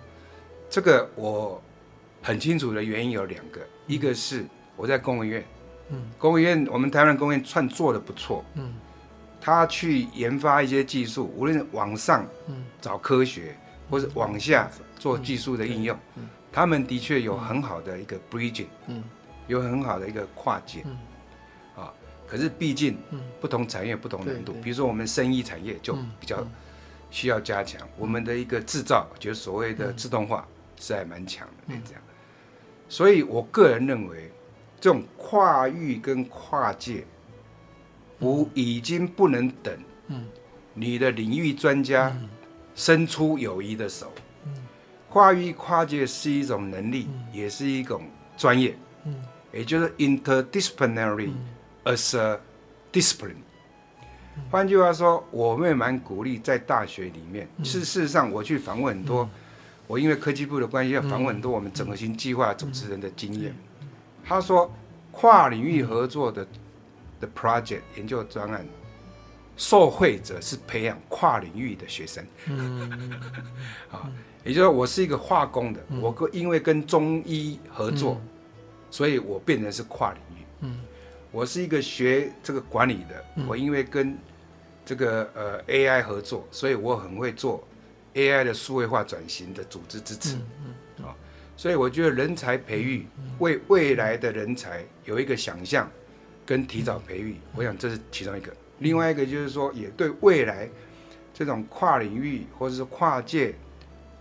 [0.67, 1.62] 这个我
[2.23, 4.43] 很清楚的原因有两个，嗯、一个是
[4.75, 5.45] 我在公务院，
[5.89, 8.43] 嗯、工研院我们台湾工研院算做的不错。
[8.56, 8.73] 嗯。
[9.39, 12.26] 他去研发一些技术，无论是往上
[12.82, 13.56] 找科学，
[13.89, 14.69] 或是往下
[15.00, 15.97] 做技术的应用，
[16.52, 19.04] 他们的确有很好的一个 bridging，嗯。
[19.47, 20.84] 有很好的一个跨界，
[21.73, 21.93] 啊，
[22.28, 22.97] 可是毕竟
[23.39, 26.45] 不同产业不同难度，比如说我们生意产业就比较
[27.10, 30.45] 需要加强，我们的一个制造，就是所谓的自动化
[30.78, 32.02] 是还蛮强的，这样，
[32.89, 34.30] 所以我个人认为，
[34.82, 37.03] 这种跨域跟跨界。
[38.17, 39.77] 不，已经不能等。
[40.73, 42.15] 你的领域专家
[42.73, 44.13] 伸出友谊的手。
[45.09, 48.03] 跨域跨界是一种能力，也是一种
[48.37, 48.77] 专业。
[49.51, 51.31] 也就是 interdisciplinary
[51.83, 52.39] as a
[52.93, 53.35] discipline。
[54.49, 57.47] 换句话说，我们也蛮鼓励在大学里面。
[57.63, 59.29] 事实上，我去访问很多，
[59.87, 63.53] 我因为科技部的关系要访问很多我们整合型计划主持人的经验。
[64.23, 64.71] 他说，
[65.17, 66.45] 跨领域合作的。
[67.19, 68.63] 的 project 研究专案，
[69.56, 72.23] 受惠者是培养跨领域的学生。
[72.45, 73.12] 嗯，
[73.91, 74.08] 啊，
[74.45, 78.21] 也就是说，我是一个化工的，我因为跟中医合作，
[78.91, 80.45] 所以我变成是跨领域。
[80.60, 80.80] 嗯，
[81.32, 84.15] 我是一个学这个管理的，我因为跟
[84.86, 87.67] 这个呃 AI 合作，所以我很会做
[88.13, 90.38] AI 的数位化转型的组织支持。
[91.58, 93.06] 所以我觉得人才培育
[93.39, 95.89] 为未来的人才有一个想象。
[96.46, 98.50] 跟提早培育，我想这是其中一个。
[98.80, 100.70] 另外一个就是说，也对未来
[101.34, 103.54] 这种跨领域或者是跨界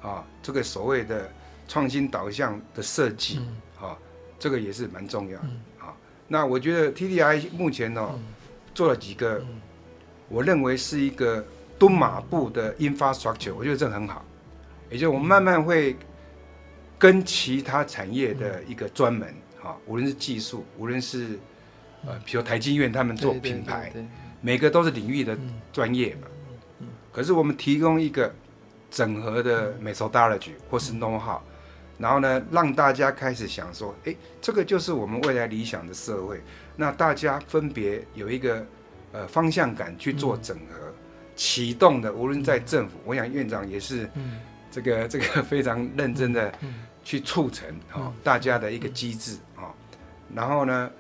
[0.03, 1.31] 啊，这个所谓的
[1.69, 3.39] 创新导向的设计
[3.81, 3.97] 啊，
[4.41, 5.95] 这个也是蛮重要的啊。
[6.27, 8.19] 那我觉得 TDI 目前呢、哦、
[8.75, 9.41] 做了几个，
[10.29, 11.47] 我认为是一个
[11.79, 14.25] 蹲马步的 infrastructure，我觉得这很好。
[14.91, 15.95] 也就是我们慢慢会
[16.99, 19.29] 跟其他产业的一个专门
[19.63, 21.39] 啊，无论是技术，无论是
[22.07, 23.93] 呃，比如台积院他们做品牌，
[24.41, 25.37] 每个都是领域的
[25.73, 26.29] 专业嘛。
[27.13, 28.33] 可是我们提供一个
[28.91, 31.41] 整合的 methodology 或是 know how，
[31.99, 36.41] 然后呢，让大家开始想说，哎，这个就是我们未来理想的社会。
[36.77, 38.67] 那大家分别有一个
[39.13, 40.93] 呃方向感去做整合，
[41.35, 44.09] 启动的，无论在政府，我想院长也是
[44.77, 46.53] 这个 这个非常认真的
[47.03, 49.73] 去促成啊大家的一个机制啊，
[50.35, 50.91] 然后呢。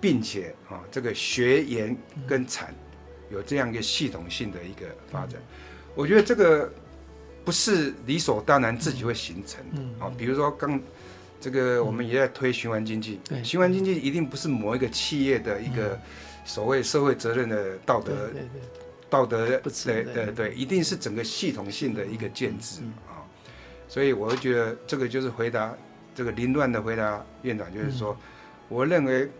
[0.00, 1.96] 并且啊，这个学研
[2.28, 2.74] 跟产
[3.30, 5.40] 有这样一个系统性的一个发展，
[5.94, 6.70] 我觉得这个
[7.42, 10.12] 不是理所当然自己会形成的啊。
[10.18, 10.78] 比如说刚
[11.40, 15.98] 这个我们也在推循环经济，循环经济一定不是某一个企业的一个
[16.44, 18.12] 所谓社会责任的道德
[19.14, 19.46] 道德
[19.84, 23.22] 对对对，一定是整个系统性的一个建制啊。
[23.88, 25.72] 所以我会觉得这个就是回答
[26.14, 28.16] 这个凌乱的回答院长，就是说，
[28.68, 29.30] 我认为。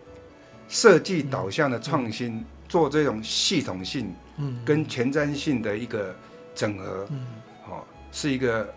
[0.67, 4.11] 设计导向的创新，做这种系统性、
[4.65, 6.15] 跟前瞻性的一个
[6.55, 7.07] 整合，
[7.69, 8.67] 哦，是一个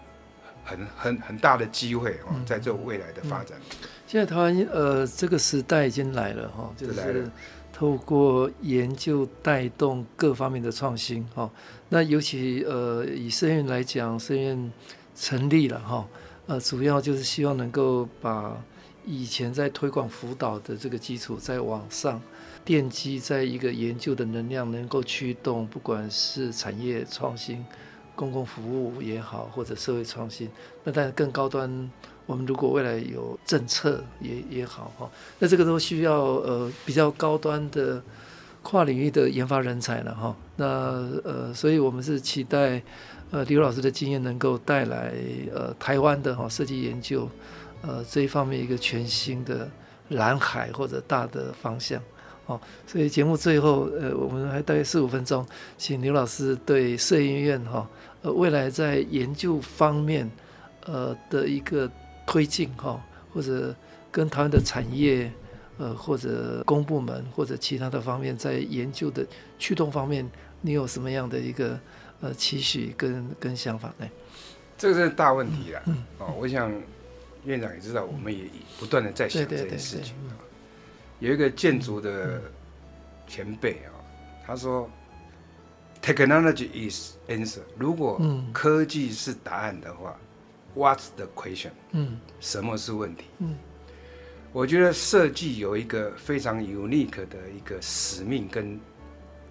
[0.63, 3.57] 很很很大的机会哦，在这未来的发展。
[4.07, 7.27] 现在台湾呃，这个时代已经来了哈，就是
[7.79, 11.49] 透过研究带动各方面的创新哈。
[11.91, 14.73] 那尤其呃，以社院来讲，社院
[15.15, 16.09] 成立了哈，
[16.49, 18.61] 呃，主要就是希望能够把。
[19.11, 22.21] 以前在推广辅导的这个基础再往上
[22.67, 27.65] 奠基在一个研究的能量，能够驱动不管是产业创新、
[28.15, 30.51] 公共服务也好，或者社会创新。
[30.85, 31.91] 那但更高端，
[32.29, 38.03] 我们如果未来有政策也也好哈，那这个都需要呃比较高端的
[38.63, 40.37] 跨领域的研发人才了哈。
[40.57, 40.67] 那
[41.25, 42.83] 呃，所以我们是期待
[43.31, 45.15] 呃刘老师的经验能够带来
[45.55, 47.27] 呃台湾的哈设计研究
[47.81, 49.67] 呃这一方面一个全新的
[50.11, 51.99] 蓝海或者大的方向。
[52.45, 55.47] 哦，所以节目最后，呃，我们还大约四五分钟，
[55.79, 57.89] 请刘老师对摄影院哈，
[58.23, 60.31] 呃，未来在研究方面，
[60.87, 61.91] 呃的一个
[62.29, 63.03] 推进哈，
[63.33, 63.75] 或者
[64.13, 65.33] 跟台湾的产业，
[65.79, 69.27] 呃，或者公部门或者其他的方面，在研究的
[69.59, 70.29] 驱动方面，
[70.61, 71.81] 你有什么样的一个
[72.21, 74.07] 呃期许跟跟想法呢？
[74.77, 75.81] 这个是大问题啦。
[75.87, 76.05] 嗯。
[76.19, 76.71] 哦，我想
[77.47, 78.45] 院长也知道，我们也
[78.79, 80.15] 不断的在想这件事情。
[81.21, 82.43] 有一个建筑的
[83.27, 83.91] 前辈啊，
[84.47, 84.87] 他说
[86.03, 87.63] ：“Technology is answer。
[87.79, 88.21] 如果
[88.53, 90.15] 科技是答案的话
[90.75, 91.71] ，What's the question？
[91.93, 93.25] 嗯，什么是问题？
[93.39, 93.57] 嗯，
[94.53, 98.81] 我觉得设计有一个非常 unique 的一个使命跟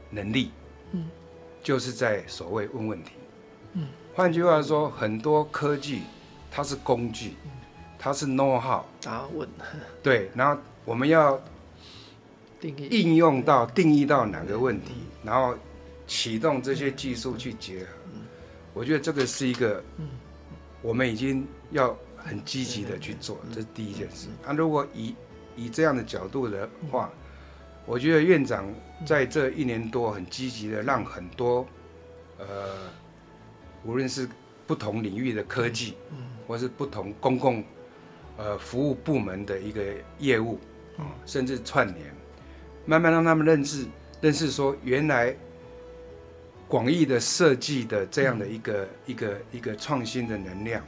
[0.09, 0.51] 能力，
[0.91, 1.09] 嗯，
[1.61, 3.11] 就是在所谓问问题。
[3.73, 6.01] 嗯，换句话说，很多科技
[6.49, 7.33] 它是工具，
[7.99, 9.47] 它是 know how 答问，
[10.01, 11.39] 对，然后我们要
[12.59, 12.87] 定义。
[12.89, 14.93] 应用到定义到哪个问题，
[15.23, 15.55] 然后
[16.07, 17.87] 启动这些技术去结合，
[18.73, 19.83] 我觉得这个是一个，
[20.81, 24.27] 我们已经要很积极的去做，这是第一件事。
[24.45, 25.15] 那如果以
[25.55, 27.11] 以这样的角度的话，
[27.85, 28.65] 我觉得院长
[29.05, 31.65] 在这一年多很积极的让很多，
[32.37, 32.45] 呃，
[33.83, 34.27] 无论是
[34.65, 35.95] 不同领域的科技，
[36.47, 37.63] 或是不同公共
[38.37, 39.83] 呃服务部门的一个
[40.19, 40.59] 业务，
[41.25, 42.13] 甚至串联。
[42.85, 43.85] 慢慢让他们认识，
[44.21, 45.35] 认识说原来
[46.67, 50.83] 广义的设计的这样的一个、嗯、一个一个创新的能量，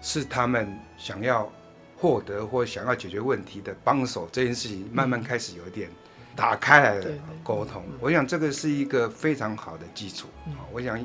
[0.00, 1.50] 是他们想要
[1.96, 4.28] 获得或想要解决问题的帮手。
[4.32, 5.88] 这件事情慢慢开始有点
[6.34, 7.10] 打开来了
[7.44, 10.26] 沟通，我想这个是一个非常好的基础。
[10.72, 10.98] 我想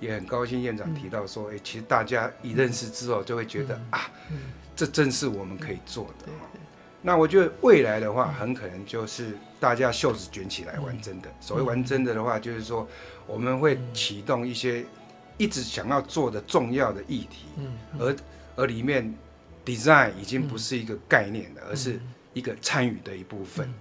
[0.00, 4.10] 也很高兴院长提到说，哎，其实大家一认识之后就会觉得啊，
[4.74, 6.32] 这正是我们可以做的。
[7.02, 11.28] 那我觉得未来的话，很可能就是大家袖子卷起来玩真的。
[11.40, 12.86] 所谓玩真的的话，就是说
[13.30, 14.84] 我们会启动一些
[15.38, 17.46] 一直想要做的重要的议题，
[17.98, 18.16] 而
[18.56, 19.14] 而里面
[19.64, 22.00] design 已经不是一个概念了，而是
[22.32, 23.72] 一个参与的一部分。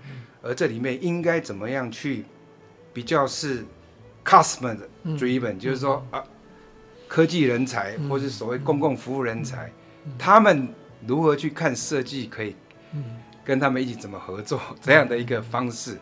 [0.42, 2.26] 而这里面应该怎么样去
[2.94, 3.66] 比较是
[4.24, 6.24] customer driven，就是说啊，
[7.08, 9.72] 科技人才或是所谓公共服务人才，
[10.18, 10.70] 他们
[11.08, 12.56] 如何去看设计可以。
[13.46, 15.98] 跟他们一起怎么合作这样的一个方式，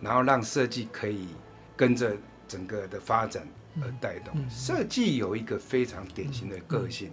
[0.00, 1.28] 然后让设计可以
[1.76, 2.16] 跟着
[2.48, 3.46] 整个的发展
[3.80, 4.34] 而带动。
[4.50, 7.10] 设计有一个非常典型的个性，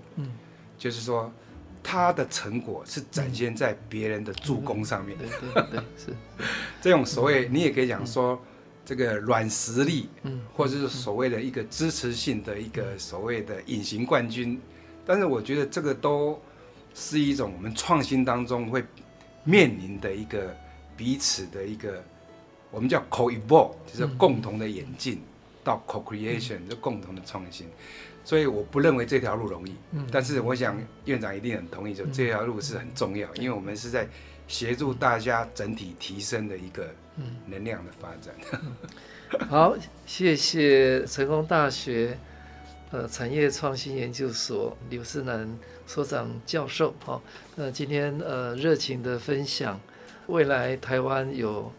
[0.77, 1.31] 就是说
[1.83, 5.25] 它的成果是展现在别人的助攻上面的。
[5.53, 6.15] 对对是
[6.81, 8.41] 这种所谓你也可以讲说
[8.83, 14.59] 这个软实力，嗯或者是所谓的一个支持性的一个所谓的隐形冠军。
[15.05, 16.41] 但是我觉得这个都
[16.93, 18.83] 是一种我们创新当中会。
[19.47, 20.57] 面临的一个
[20.97, 22.03] 彼此的一个，
[22.75, 25.21] 我们叫 co-evolve，就是共同的演进，
[25.63, 27.67] 到 co-creation，就共同的创新。
[28.25, 29.73] 所以我不认为这条路容易，
[30.11, 34.05] 但是我想院长一定很同意，就这条路是很重要，因为我们是在
[34.45, 36.89] 协助大家整体提升的一个
[37.47, 39.47] 能量的发展。
[39.47, 42.17] 好，谢谢成功大学
[42.91, 45.57] 呃产业创新研究所刘思南。
[45.87, 47.21] 所长教授，好，
[47.55, 49.79] 那今天呃热情的分享，
[50.25, 51.71] 未来台湾有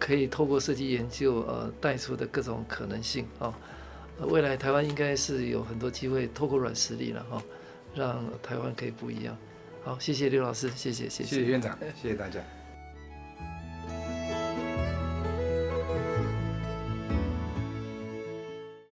[0.00, 3.54] 可以透过设计研究呃带出的各种可能性啊，
[4.20, 7.42] 未来台湾应该是有很多机会透过软实力了哈，
[7.94, 9.36] 让台湾可以不一样。
[9.84, 12.40] 好，谢谢刘老师，谢谢谢谢，谢谢院长，谢谢大家。